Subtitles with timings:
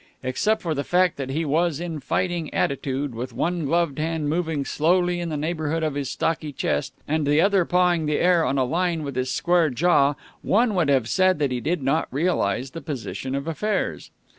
[0.23, 4.65] Except for the fact that he was in fighting attitude, with one gloved hand moving
[4.65, 8.57] slowly in the neighborhood of his stocky chest, and the other pawing the air on
[8.57, 12.71] a line with his square jaw, one would have said that he did not realize
[12.71, 14.09] the position of affairs.